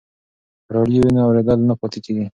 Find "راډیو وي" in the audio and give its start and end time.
0.75-1.11